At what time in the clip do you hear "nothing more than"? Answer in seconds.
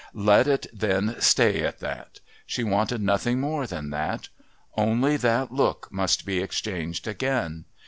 3.03-3.91